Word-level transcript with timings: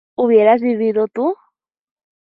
¿hubieras 0.15 0.63
vivido 0.63 1.05
tú? 1.13 1.35